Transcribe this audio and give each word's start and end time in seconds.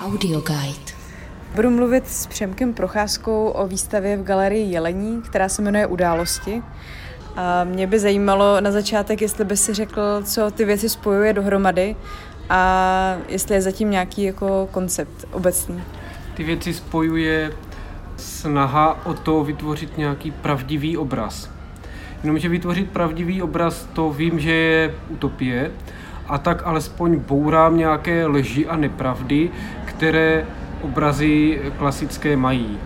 Audio 0.00 0.40
Guide. 0.40 0.92
Budu 1.54 1.70
mluvit 1.70 2.08
s 2.08 2.26
Přemkem 2.26 2.72
Procházkou 2.72 3.48
o 3.48 3.66
výstavě 3.66 4.16
v 4.16 4.22
galerii 4.22 4.72
Jelení, 4.72 5.22
která 5.22 5.48
se 5.48 5.62
jmenuje 5.62 5.86
Události. 5.86 6.62
A 7.36 7.64
mě 7.64 7.86
by 7.86 7.98
zajímalo 7.98 8.60
na 8.60 8.70
začátek, 8.70 9.22
jestli 9.22 9.44
by 9.44 9.56
si 9.56 9.74
řekl, 9.74 10.22
co 10.24 10.50
ty 10.50 10.64
věci 10.64 10.88
spojuje 10.88 11.32
dohromady 11.32 11.96
a 12.50 13.16
jestli 13.28 13.54
je 13.54 13.62
zatím 13.62 13.90
nějaký 13.90 14.22
jako 14.22 14.68
koncept 14.70 15.24
obecný. 15.32 15.82
Ty 16.34 16.44
věci 16.44 16.74
spojuje 16.74 17.52
snaha 18.16 19.06
o 19.06 19.14
to 19.14 19.44
vytvořit 19.44 19.98
nějaký 19.98 20.30
pravdivý 20.30 20.96
obraz. 20.96 21.50
Jenomže 22.22 22.48
vytvořit 22.48 22.90
pravdivý 22.90 23.42
obraz, 23.42 23.88
to 23.92 24.10
vím, 24.10 24.40
že 24.40 24.52
je 24.52 24.94
utopie, 25.08 25.70
a 26.32 26.38
tak 26.38 26.62
alespoň 26.64 27.20
bourám 27.28 27.76
nějaké 27.76 28.26
lži 28.26 28.66
a 28.66 28.76
nepravdy, 28.76 29.50
které 29.84 30.46
obrazy 30.82 31.60
klasické 31.78 32.36
mají. 32.36 32.78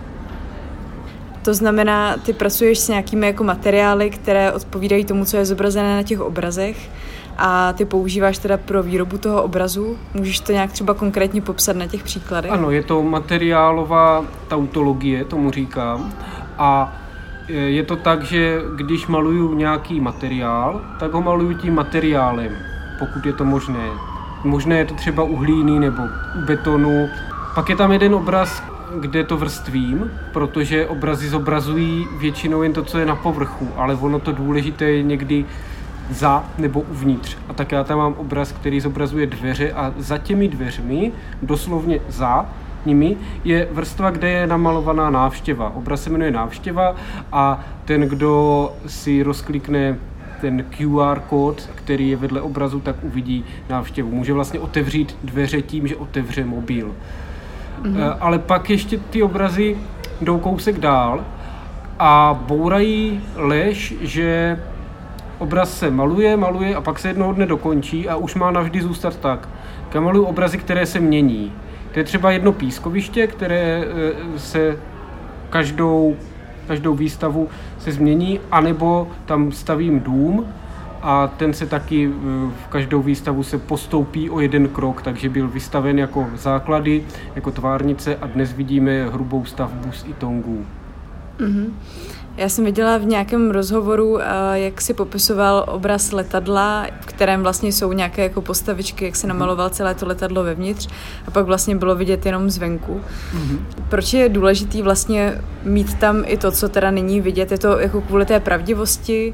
To 1.41 1.53
znamená, 1.53 2.17
ty 2.17 2.33
pracuješ 2.33 2.79
s 2.79 2.87
nějakými 2.87 3.27
jako 3.27 3.43
materiály, 3.43 4.09
které 4.09 4.51
odpovídají 4.51 5.05
tomu, 5.05 5.25
co 5.25 5.37
je 5.37 5.45
zobrazené 5.45 5.95
na 5.95 6.03
těch 6.03 6.19
obrazech 6.21 6.89
a 7.37 7.73
ty 7.73 7.85
používáš 7.85 8.37
teda 8.37 8.57
pro 8.57 8.83
výrobu 8.83 9.17
toho 9.17 9.43
obrazu. 9.43 9.97
Můžeš 10.13 10.39
to 10.39 10.51
nějak 10.51 10.71
třeba 10.71 10.93
konkrétně 10.93 11.41
popsat 11.41 11.75
na 11.75 11.87
těch 11.87 12.03
příkladech? 12.03 12.51
Ano, 12.51 12.71
je 12.71 12.83
to 12.83 13.03
materiálová 13.03 14.25
tautologie, 14.47 15.25
tomu 15.25 15.51
říkám. 15.51 16.13
A 16.57 16.95
je 17.47 17.83
to 17.83 17.95
tak, 17.95 18.23
že 18.23 18.59
když 18.75 19.07
maluju 19.07 19.53
nějaký 19.53 19.99
materiál, 19.99 20.81
tak 20.99 21.13
ho 21.13 21.21
maluju 21.21 21.53
tím 21.53 21.75
materiálem 21.75 22.51
pokud 22.99 23.25
je 23.25 23.33
to 23.33 23.45
možné. 23.45 23.89
Možné 24.43 24.77
je 24.77 24.85
to 24.85 24.93
třeba 24.93 25.23
u 25.23 25.35
hlíny 25.35 25.79
nebo 25.79 26.03
u 26.35 26.45
betonu. 26.45 27.09
Pak 27.55 27.69
je 27.69 27.75
tam 27.75 27.91
jeden 27.91 28.15
obraz, 28.15 28.63
kde 28.99 29.23
to 29.23 29.37
vrstvím, 29.37 30.11
protože 30.33 30.87
obrazy 30.87 31.29
zobrazují 31.29 32.07
většinou 32.19 32.61
jen 32.61 32.73
to, 32.73 32.83
co 32.83 32.97
je 32.97 33.05
na 33.05 33.15
povrchu, 33.15 33.69
ale 33.75 33.95
ono 33.95 34.19
to 34.19 34.31
důležité 34.31 34.85
je 34.85 35.03
někdy 35.03 35.45
za 36.09 36.43
nebo 36.57 36.81
uvnitř. 36.81 37.37
A 37.49 37.53
tak 37.53 37.71
já 37.71 37.83
tam 37.83 37.97
mám 37.97 38.13
obraz, 38.13 38.51
který 38.51 38.79
zobrazuje 38.79 39.27
dveře 39.27 39.71
a 39.71 39.93
za 39.97 40.17
těmi 40.17 40.47
dveřmi, 40.47 41.11
doslovně 41.41 41.99
za 42.07 42.45
nimi, 42.85 43.17
je 43.43 43.67
vrstva, 43.71 44.09
kde 44.09 44.29
je 44.29 44.47
namalovaná 44.47 45.09
návštěva. 45.09 45.71
Obraz 45.75 46.03
se 46.03 46.09
jmenuje 46.09 46.31
návštěva 46.31 46.95
a 47.31 47.59
ten, 47.85 48.01
kdo 48.01 48.71
si 48.87 49.23
rozklikne 49.23 49.97
ten 50.41 50.63
QR 50.63 51.19
kód, 51.19 51.69
který 51.75 52.09
je 52.09 52.15
vedle 52.15 52.41
obrazu, 52.41 52.79
tak 52.79 52.95
uvidí 53.01 53.45
návštěvu. 53.69 54.11
Může 54.11 54.33
vlastně 54.33 54.59
otevřít 54.59 55.17
dveře 55.23 55.61
tím, 55.61 55.87
že 55.87 55.95
otevře 55.95 56.45
mobil. 56.45 56.95
Mm-hmm. 57.81 58.17
Ale 58.19 58.39
pak 58.39 58.69
ještě 58.69 58.97
ty 58.97 59.23
obrazy 59.23 59.77
jdou 60.21 60.39
kousek 60.39 60.79
dál 60.79 61.25
a 61.99 62.39
bourají 62.47 63.21
lež, 63.35 63.93
že 64.01 64.59
obraz 65.37 65.77
se 65.77 65.91
maluje, 65.91 66.37
maluje 66.37 66.75
a 66.75 66.81
pak 66.81 66.99
se 66.99 67.07
jednoho 67.07 67.33
dne 67.33 67.45
dokončí 67.45 68.09
a 68.09 68.15
už 68.15 68.35
má 68.35 68.51
navždy 68.51 68.81
zůstat 68.81 69.17
tak. 69.19 69.49
Já 69.93 70.01
maluju 70.01 70.25
obrazy, 70.25 70.57
které 70.57 70.85
se 70.85 70.99
mění. 70.99 71.53
To 71.93 71.99
je 71.99 72.03
třeba 72.03 72.31
jedno 72.31 72.51
pískoviště, 72.51 73.27
které 73.27 73.83
eh, 73.83 74.39
se 74.39 74.77
každou 75.49 76.15
každou 76.67 76.95
výstavu 76.95 77.49
se 77.79 77.91
změní, 77.91 78.39
anebo 78.51 79.07
tam 79.25 79.51
stavím 79.51 79.99
dům 79.99 80.45
a 81.01 81.27
ten 81.27 81.53
se 81.53 81.65
taky 81.65 82.05
eh, 82.07 82.11
v 82.65 82.67
každou 82.69 83.01
výstavu 83.01 83.43
se 83.43 83.57
postoupí 83.57 84.29
o 84.29 84.39
jeden 84.39 84.67
krok, 84.67 85.01
takže 85.01 85.29
byl 85.29 85.47
vystaven 85.47 85.99
jako 85.99 86.27
základy, 86.35 87.03
jako 87.35 87.51
tvárnice 87.51 88.15
a 88.15 88.27
dnes 88.27 88.53
vidíme 88.53 89.09
hrubou 89.09 89.45
stavbu 89.45 89.91
z 89.91 90.05
itongů. 90.07 90.65
Mm-hmm. 91.39 91.69
Já 92.37 92.49
jsem 92.49 92.65
viděla 92.65 92.97
v 92.97 93.05
nějakém 93.05 93.51
rozhovoru, 93.51 94.21
eh, 94.21 94.25
jak 94.53 94.81
si 94.81 94.93
popisoval 94.93 95.65
obraz 95.67 96.11
letadla, 96.11 96.87
v 97.01 97.05
kterém 97.05 97.43
vlastně 97.43 97.71
jsou 97.71 97.93
nějaké 97.93 98.23
jako 98.23 98.41
postavičky, 98.41 99.05
jak 99.05 99.15
se 99.15 99.27
mhm. 99.27 99.37
namaloval 99.37 99.69
celé 99.69 99.95
to 99.95 100.07
letadlo 100.07 100.43
vevnitř 100.43 100.87
a 101.27 101.31
pak 101.31 101.45
vlastně 101.45 101.75
bylo 101.75 101.95
vidět 101.95 102.25
jenom 102.25 102.49
zvenku. 102.49 103.01
Mm-hmm. 103.33 103.59
Proč 103.89 104.13
je 104.13 104.29
důležitý 104.29 104.81
vlastně 104.81 105.41
mít 105.63 105.93
tam 105.93 106.23
i 106.25 106.37
to, 106.37 106.51
co 106.51 106.69
teda 106.69 106.91
není 106.91 107.21
vidět? 107.21 107.51
Je 107.51 107.57
to 107.57 107.79
jako 107.79 108.01
kvůli 108.01 108.25
té 108.25 108.39
pravdivosti? 108.39 109.33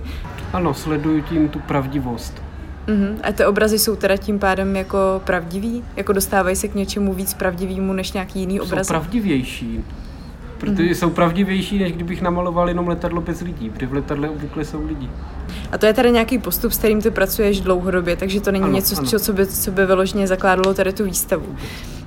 Ano, 0.53 0.73
sleduju 0.73 1.21
tím 1.21 1.49
tu 1.49 1.59
pravdivost. 1.59 2.41
Uh-huh. 2.87 3.15
A 3.23 3.31
ty 3.31 3.45
obrazy 3.45 3.79
jsou 3.79 3.95
teda 3.95 4.17
tím 4.17 4.39
pádem 4.39 4.75
jako 4.75 5.21
pravdivý? 5.23 5.83
Jako 5.95 6.13
dostávají 6.13 6.55
se 6.55 6.67
k 6.67 6.75
něčemu 6.75 7.13
víc 7.13 7.33
pravdivému 7.33 7.93
než 7.93 8.11
nějaký 8.11 8.39
jiný 8.39 8.59
obraz? 8.59 8.87
Jsou 8.87 8.93
pravdivější 8.93 9.83
protože 10.63 10.89
mm. 10.89 10.95
jsou 10.95 11.09
pravdivější, 11.09 11.79
než 11.79 11.91
kdybych 11.91 12.21
namaloval 12.21 12.67
jenom 12.67 12.87
letadlo 12.87 13.21
bez 13.21 13.41
lidí, 13.41 13.69
protože 13.69 13.87
v 13.87 13.93
letadle 13.93 14.29
obvykle 14.29 14.65
jsou 14.65 14.85
lidi. 14.85 15.09
A 15.71 15.77
to 15.77 15.85
je 15.85 15.93
tady 15.93 16.11
nějaký 16.11 16.37
postup, 16.37 16.71
s 16.71 16.77
kterým 16.77 17.01
ty 17.01 17.11
pracuješ 17.11 17.61
dlouhodobě, 17.61 18.15
takže 18.15 18.41
to 18.41 18.51
není 18.51 18.63
ano, 18.63 18.73
něco, 18.73 18.97
ano. 18.97 19.19
co 19.19 19.33
by, 19.33 19.47
co 19.47 19.71
by 19.71 19.85
vyloženě 19.85 20.27
zakládalo 20.27 20.73
tady 20.73 20.93
tu 20.93 21.03
výstavu. 21.03 21.55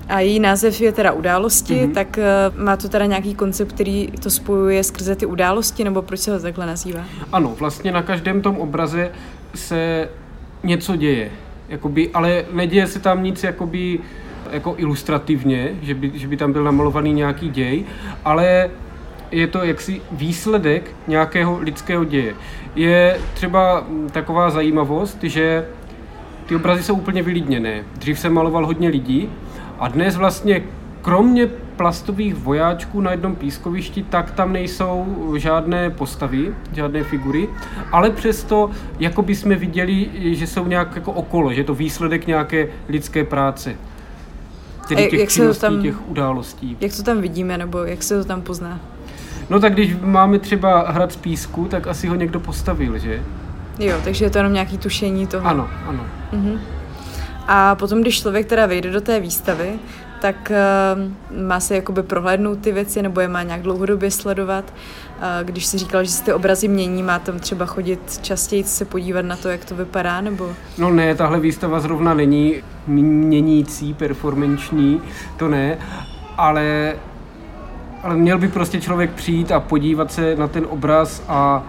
A 0.09 0.21
její 0.21 0.41
název 0.41 0.81
je 0.81 0.93
teda 0.93 1.13
události, 1.13 1.75
mm-hmm. 1.75 1.93
tak 1.93 2.19
uh, 2.19 2.65
má 2.65 2.77
to 2.77 2.89
teda 2.89 3.07
nějaký 3.07 3.35
koncept, 3.35 3.73
který 3.73 4.09
to 4.23 4.31
spojuje 4.31 4.85
skrze 4.85 5.17
ty 5.17 5.27
události, 5.27 5.85
nebo 5.85 6.03
proč 6.03 6.21
se 6.21 6.31
to 6.31 6.43
takhle 6.43 6.67
nazývá? 6.67 7.05
Ano, 7.33 7.55
vlastně 7.59 7.93
na 7.93 8.03
každém 8.03 8.43
tom 8.43 8.57
obraze 8.57 9.11
se 9.55 10.09
něco 10.63 10.97
děje, 10.97 11.31
jakoby, 11.69 12.11
ale 12.15 12.45
neděje 12.53 12.87
se 12.87 13.01
tam 13.01 13.23
nic 13.23 13.43
jakoby 13.43 13.99
jako 14.53 14.75
ilustrativně, 14.79 15.71
že 15.83 15.95
by, 15.95 16.11
že 16.15 16.29
by 16.29 16.37
tam 16.37 16.53
byl 16.53 16.65
namalovaný 16.65 17.13
nějaký 17.13 17.49
děj, 17.49 17.85
ale 18.25 18.71
je 19.31 19.47
to 19.47 19.65
jaksi 19.65 20.01
výsledek 20.13 20.91
nějakého 21.09 21.59
lidského 21.59 22.05
děje. 22.05 22.35
Je 22.77 23.21
třeba 23.35 23.87
taková 24.13 24.51
zajímavost, 24.51 25.19
že 25.23 25.67
ty 26.47 26.57
obrazy 26.57 26.83
jsou 26.83 26.95
úplně 26.95 27.23
vylidněné. 27.23 27.85
Dřív 27.99 28.19
se 28.19 28.29
maloval 28.29 28.67
hodně 28.67 28.89
lidí 28.89 29.29
a 29.79 29.89
dnes 29.89 30.17
vlastně 30.17 30.63
kromě 31.03 31.47
plastových 31.77 32.35
vojáčků 32.35 33.01
na 33.01 33.11
jednom 33.11 33.37
pískovišti, 33.37 34.03
tak 34.03 34.31
tam 34.31 34.53
nejsou 34.53 35.07
žádné 35.37 35.91
postavy, 35.91 36.55
žádné 36.73 37.03
figury, 37.03 37.49
ale 37.93 38.11
přesto 38.11 38.71
jako 38.99 39.23
by 39.23 39.35
jsme 39.35 39.55
viděli, 39.55 40.11
že 40.35 40.47
jsou 40.47 40.67
nějak 40.67 40.97
jako 40.97 41.13
okolo, 41.13 41.53
že 41.53 41.61
je 41.61 41.65
to 41.65 41.75
výsledek 41.75 42.27
nějaké 42.27 42.69
lidské 42.89 43.25
práce 43.25 43.77
tedy 44.89 45.09
těch 45.11 45.21
jak 45.21 45.31
se 45.31 45.49
to 45.49 45.55
tam, 45.55 45.83
těch 45.83 46.09
událostí. 46.09 46.77
Jak 46.81 46.97
to 46.97 47.03
tam 47.03 47.21
vidíme, 47.21 47.59
nebo 47.59 47.79
jak 47.79 48.03
se 48.03 48.19
to 48.19 48.25
tam 48.25 48.43
pozná? 48.43 48.81
No 49.51 49.61
tak 49.61 49.73
když 49.73 49.97
máme 50.01 50.39
třeba 50.39 50.91
hrad 50.91 51.13
z 51.13 51.17
písku, 51.17 51.65
tak 51.65 51.87
asi 51.87 52.07
ho 52.07 52.15
někdo 52.15 52.41
postavil, 52.41 52.99
že? 52.99 53.23
Jo, 53.79 53.97
takže 54.05 54.25
je 54.25 54.31
to 54.31 54.39
jenom 54.39 54.53
nějaký 54.53 54.79
tušení 54.79 55.27
toho. 55.27 55.47
Ano, 55.47 55.69
ano. 55.87 56.07
Uh-huh. 56.33 56.59
A 57.47 57.75
potom, 57.75 58.01
když 58.01 58.21
člověk 58.21 58.47
teda 58.47 58.67
vejde 58.67 58.91
do 58.91 59.01
té 59.01 59.21
výstavy, 59.21 59.73
tak 60.21 60.53
uh, 61.33 61.39
má 61.47 61.61
se 61.61 61.75
jakoby 61.75 62.03
prohlédnout 62.03 62.59
ty 62.59 62.73
věci, 62.73 63.03
nebo 63.03 63.21
je 63.21 63.29
má 63.29 63.43
nějak 63.43 63.63
dlouhodobě 63.63 64.11
sledovat. 64.11 64.65
Uh, 65.17 65.23
když 65.43 65.67
si 65.67 65.79
říkal, 65.79 66.05
že 66.05 66.11
se 66.11 66.25
ty 66.25 66.33
obrazy 66.33 66.69
mění, 66.69 67.03
má 67.03 67.19
tam 67.19 67.39
třeba 67.39 67.67
chodit 67.67 68.19
častěji 68.23 68.65
se 68.65 68.85
podívat 68.85 69.25
na 69.25 69.37
to, 69.37 69.49
jak 69.49 69.65
to 69.65 69.75
vypadá, 69.75 70.21
nebo? 70.21 70.51
No 70.79 70.91
ne, 70.91 71.15
tahle 71.15 71.41
výstava 71.41 71.81
zrovna 71.81 72.15
není 72.15 72.55
měnící, 72.87 73.95
performanční, 73.95 75.01
to 75.37 75.49
ne, 75.49 75.79
ale 76.37 76.97
ale 78.03 78.17
měl 78.17 78.39
by 78.39 78.49
prostě 78.49 78.81
člověk 78.81 79.11
přijít 79.11 79.53
a 79.53 79.61
podívat 79.61 80.13
se 80.13 80.37
na 80.37 80.49
ten 80.49 80.67
obraz 80.71 81.23
a 81.29 81.65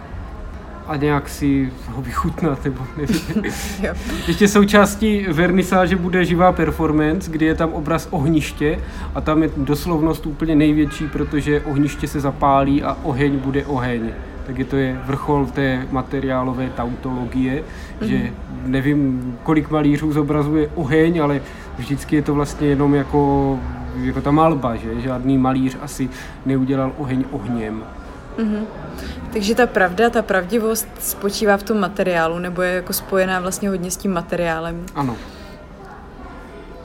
a 0.87 0.95
nějak 0.95 1.29
si 1.29 1.73
ho 1.87 2.01
vychutnat, 2.01 2.63
nebo 2.63 2.83
nevím. 2.97 3.43
Ještě 4.27 4.47
součástí 4.47 5.25
vernisáže 5.31 5.95
bude 5.95 6.25
živá 6.25 6.51
performance, 6.51 7.31
kdy 7.31 7.45
je 7.45 7.55
tam 7.55 7.73
obraz 7.73 8.07
ohniště 8.11 8.79
a 9.15 9.21
tam 9.21 9.43
je 9.43 9.49
doslovnost 9.57 10.25
úplně 10.25 10.55
největší, 10.55 11.07
protože 11.07 11.61
ohniště 11.61 12.07
se 12.07 12.19
zapálí 12.19 12.83
a 12.83 12.97
oheň 13.03 13.37
bude 13.37 13.65
oheň. 13.65 14.09
Takže 14.45 14.65
to 14.65 14.75
je 14.75 14.99
vrchol 15.05 15.45
té 15.45 15.87
materiálové 15.91 16.69
tautologie, 16.69 17.63
mm-hmm. 17.63 18.05
že 18.05 18.17
mhm. 18.17 18.31
nevím, 18.65 19.35
kolik 19.43 19.69
malířů 19.69 20.13
zobrazuje 20.13 20.69
oheň, 20.75 21.21
ale 21.21 21.41
vždycky 21.77 22.15
je 22.15 22.21
to 22.21 22.33
vlastně 22.33 22.67
jenom 22.67 22.95
jako, 22.95 23.59
jako 24.01 24.21
ta 24.21 24.31
malba, 24.31 24.75
že 24.75 25.01
žádný 25.01 25.37
malíř 25.37 25.77
asi 25.81 26.09
neudělal 26.45 26.91
oheň 26.97 27.23
ohněm. 27.31 27.83
Mm-hmm. 28.37 28.65
Takže 29.33 29.55
ta 29.55 29.67
pravda, 29.67 30.09
ta 30.09 30.21
pravdivost 30.21 30.87
spočívá 30.99 31.57
v 31.57 31.63
tom 31.63 31.79
materiálu, 31.79 32.39
nebo 32.39 32.61
je 32.61 32.73
jako 32.73 32.93
spojená 32.93 33.39
vlastně 33.39 33.69
hodně 33.69 33.91
s 33.91 33.97
tím 33.97 34.13
materiálem. 34.13 34.85
Ano. 34.95 35.15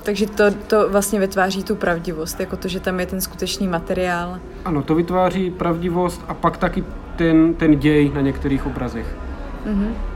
Takže 0.03 0.27
to, 0.27 0.45
to 0.51 0.89
vlastně 0.89 1.21
vytváří 1.21 1.63
tu 1.63 1.77
pravdivost, 1.77 2.41
jako 2.41 2.57
to, 2.57 2.69
že 2.69 2.81
tam 2.81 3.01
je 3.01 3.07
ten 3.07 3.21
skutečný 3.21 3.69
materiál. 3.69 4.39
Ano, 4.65 4.83
to 4.83 4.95
vytváří 4.95 5.51
pravdivost 5.51 6.25
a 6.29 6.35
pak 6.35 6.57
taky 6.57 6.85
ten, 7.17 7.55
ten 7.55 7.79
děj 7.79 8.11
na 8.15 8.21
některých 8.21 8.67
obrazech. 8.67 9.17
Mm-hmm. 9.67 10.12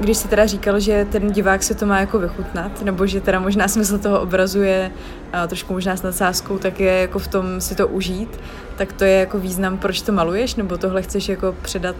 Když 0.00 0.16
jsi 0.16 0.28
teda 0.28 0.46
říkal, 0.46 0.80
že 0.80 1.06
ten 1.12 1.32
divák 1.32 1.62
se 1.62 1.74
to 1.74 1.86
má 1.86 2.00
jako 2.00 2.18
vychutnat, 2.18 2.82
nebo 2.82 3.06
že 3.06 3.20
teda 3.20 3.40
možná 3.40 3.68
smysl 3.68 3.98
toho 3.98 4.20
obrazu 4.20 4.62
je 4.62 4.90
a 5.32 5.46
trošku 5.46 5.72
možná 5.72 5.96
s 5.96 6.02
nadsázkou, 6.02 6.58
tak 6.58 6.80
je 6.80 6.92
jako 6.92 7.18
v 7.18 7.28
tom 7.28 7.60
si 7.60 7.74
to 7.74 7.88
užít, 7.88 8.40
tak 8.76 8.92
to 8.92 9.04
je 9.04 9.18
jako 9.18 9.38
význam, 9.38 9.78
proč 9.78 10.02
to 10.02 10.12
maluješ, 10.12 10.54
nebo 10.54 10.78
tohle 10.78 11.02
chceš 11.02 11.28
jako 11.28 11.54
předat 11.62 11.96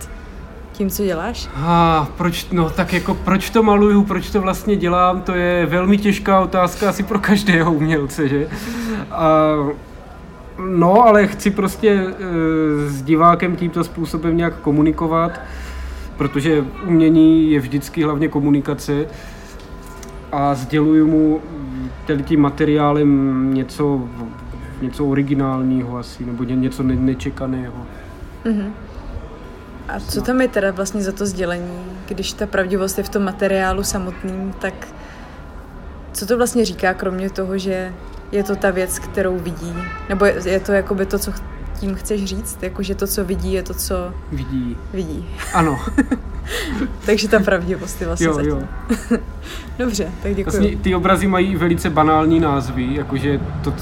tím, 0.72 0.90
co 0.90 1.04
děláš? 1.04 1.48
A 1.56 2.08
proč, 2.16 2.46
no 2.52 2.70
tak 2.70 2.92
jako 2.92 3.14
proč 3.14 3.50
to 3.50 3.62
maluju, 3.62 4.04
proč 4.04 4.30
to 4.30 4.40
vlastně 4.40 4.76
dělám, 4.76 5.22
to 5.22 5.34
je 5.34 5.66
velmi 5.66 5.98
těžká 5.98 6.40
otázka 6.40 6.88
asi 6.88 7.02
pro 7.02 7.18
každého 7.18 7.72
umělce, 7.72 8.28
že? 8.28 8.48
A, 9.10 9.54
no, 10.58 11.02
ale 11.02 11.26
chci 11.26 11.50
prostě 11.50 11.90
e, 11.90 12.12
s 12.88 13.02
divákem 13.02 13.56
tímto 13.56 13.84
způsobem 13.84 14.36
nějak 14.36 14.54
komunikovat, 14.60 15.40
protože 16.16 16.64
umění 16.86 17.50
je 17.50 17.60
vždycky 17.60 18.02
hlavně 18.02 18.28
komunikace 18.28 19.06
a 20.32 20.54
sděluju 20.54 21.06
mu 21.06 21.40
tím 22.24 22.40
materiálem 22.40 23.50
něco, 23.54 24.08
něco 24.82 25.06
originálního 25.06 25.98
asi, 25.98 26.24
nebo 26.24 26.44
něco 26.44 26.82
nečekaného. 26.82 27.86
Mm-hmm. 28.44 28.70
A 29.88 30.00
co 30.00 30.22
tam 30.22 30.40
je 30.40 30.48
teda 30.48 30.70
vlastně 30.70 31.02
za 31.02 31.12
to 31.12 31.26
sdělení, 31.26 31.84
když 32.08 32.32
ta 32.32 32.46
pravdivost 32.46 32.98
je 32.98 33.04
v 33.04 33.08
tom 33.08 33.22
materiálu 33.22 33.82
samotným, 33.82 34.54
tak 34.58 34.88
co 36.12 36.26
to 36.26 36.36
vlastně 36.36 36.64
říká, 36.64 36.94
kromě 36.94 37.30
toho, 37.30 37.58
že 37.58 37.92
je 38.32 38.42
to 38.42 38.56
ta 38.56 38.70
věc, 38.70 38.98
kterou 38.98 39.38
vidí? 39.38 39.74
Nebo 40.08 40.24
je 40.24 40.60
to 40.60 40.72
jakoby 40.72 41.06
to, 41.06 41.18
co 41.18 41.32
tím 41.80 41.94
chceš 41.94 42.24
říct? 42.24 42.62
Jako, 42.62 42.82
že 42.82 42.94
to, 42.94 43.06
co 43.06 43.24
vidí, 43.24 43.52
je 43.52 43.62
to, 43.62 43.74
co... 43.74 43.94
Vidí. 44.32 44.76
Vidí. 44.92 45.26
Ano. 45.54 45.78
Takže 47.06 47.28
ta 47.28 47.40
pravdivost 47.40 48.00
je 48.00 48.06
vlastně 48.06 48.26
jo, 48.26 48.34
zatím. 48.34 48.50
Jo. 48.50 49.18
Dobře, 49.78 50.12
tak 50.22 50.34
děkuji. 50.34 50.50
Vlastně 50.50 50.76
ty 50.76 50.94
obrazy 50.94 51.26
mají 51.26 51.56
velice 51.56 51.90
banální 51.90 52.40
názvy, 52.40 52.94
jakože 52.94 53.40
to 53.64 53.74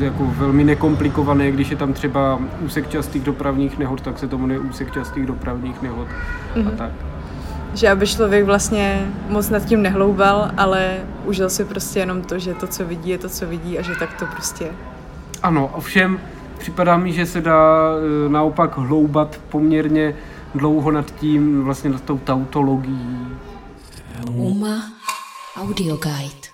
jako 0.00 0.26
velmi 0.26 0.64
nekomplikované, 0.64 1.50
když 1.50 1.70
je 1.70 1.76
tam 1.76 1.92
třeba 1.92 2.40
úsek 2.60 2.88
častých 2.88 3.22
dopravních 3.22 3.78
nehod, 3.78 4.00
tak 4.00 4.18
se 4.18 4.28
to 4.28 4.38
jmenuje 4.38 4.60
úsek 4.60 4.92
častých 4.92 5.26
dopravních 5.26 5.82
nehod 5.82 6.08
mm-hmm. 6.08 6.66
a 6.66 6.68
mhm. 6.68 6.76
tak. 6.76 6.90
Že 7.74 7.88
aby 7.88 8.06
člověk 8.06 8.44
vlastně 8.44 9.08
moc 9.28 9.50
nad 9.50 9.64
tím 9.64 9.82
nehloubal, 9.82 10.50
ale 10.56 10.96
užil 11.24 11.50
si 11.50 11.64
prostě 11.64 12.00
jenom 12.00 12.22
to, 12.22 12.38
že 12.38 12.54
to, 12.54 12.66
co 12.66 12.84
vidí, 12.84 13.10
je 13.10 13.18
to, 13.18 13.28
co 13.28 13.46
vidí 13.46 13.78
a 13.78 13.82
že 13.82 13.92
tak 13.98 14.18
to 14.18 14.26
prostě 14.26 14.64
je. 14.64 14.70
Ano, 15.42 15.70
ovšem 15.74 16.20
připadá 16.58 16.96
mi, 16.96 17.12
že 17.12 17.26
se 17.26 17.40
dá 17.40 17.90
e, 18.26 18.28
naopak 18.28 18.76
hloubat 18.78 19.40
poměrně 19.48 20.14
dlouho 20.54 20.90
nad 20.90 21.10
tím, 21.10 21.64
vlastně 21.64 21.90
nad 21.90 22.02
tou 22.02 22.18
tautologií. 22.18 23.26
Uma 24.34 24.82
Audio 25.56 25.96
Guide. 25.96 26.47